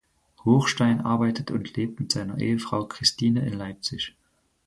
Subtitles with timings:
[0.45, 4.15] Hochstein arbeitet und lebt mit seiner Ehefrau Christine in Leipzig.